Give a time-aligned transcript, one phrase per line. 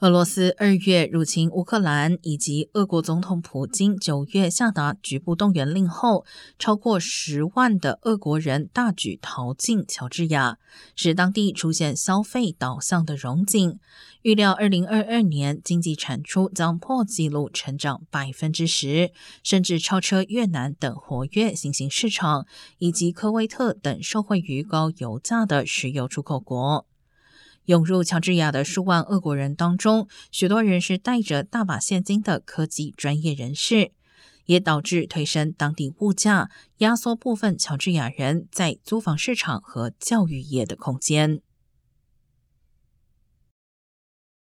[0.00, 6.26] 俄罗斯二月入侵乌克兰，以及俄国总统普京九月下达局部动员令后，
[6.58, 10.58] 超过十万的俄国人大举逃进乔治亚，
[10.94, 13.78] 使当地出现消费导向的荣景。
[14.20, 26.84] 预料二零二二年经济产出将破纪录成长百分之十，甚至超车越南等活跃新兴市场，以及科威特等受惠于高油价的石油出口国。
[27.66, 33.92] 涌入乔治亚的数万俄国人当中，许多人是带着大把现金的科技专业人士，
[34.46, 41.40] 也导致推升当地物价，压缩部分乔治亚人在租房市场和教育业的空间。